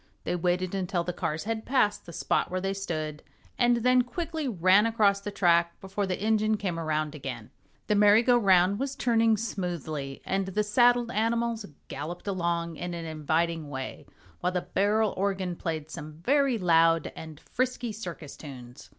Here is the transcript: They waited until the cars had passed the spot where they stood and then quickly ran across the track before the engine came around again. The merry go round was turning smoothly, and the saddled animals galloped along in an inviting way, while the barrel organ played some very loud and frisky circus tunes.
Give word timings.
They 0.23 0.35
waited 0.35 0.73
until 0.73 1.03
the 1.03 1.13
cars 1.13 1.43
had 1.43 1.63
passed 1.63 2.07
the 2.07 2.11
spot 2.11 2.49
where 2.49 2.59
they 2.59 2.73
stood 2.73 3.21
and 3.59 3.77
then 3.83 4.01
quickly 4.01 4.47
ran 4.47 4.87
across 4.87 5.21
the 5.21 5.29
track 5.29 5.79
before 5.79 6.07
the 6.07 6.19
engine 6.19 6.57
came 6.57 6.79
around 6.79 7.13
again. 7.13 7.51
The 7.85 7.93
merry 7.93 8.23
go 8.23 8.35
round 8.35 8.79
was 8.79 8.95
turning 8.95 9.37
smoothly, 9.37 10.23
and 10.25 10.47
the 10.47 10.63
saddled 10.63 11.11
animals 11.11 11.67
galloped 11.87 12.25
along 12.27 12.77
in 12.77 12.95
an 12.95 13.05
inviting 13.05 13.69
way, 13.69 14.07
while 14.39 14.51
the 14.51 14.61
barrel 14.61 15.13
organ 15.15 15.55
played 15.55 15.91
some 15.91 16.13
very 16.13 16.57
loud 16.57 17.11
and 17.15 17.39
frisky 17.39 17.91
circus 17.91 18.35
tunes. 18.35 18.89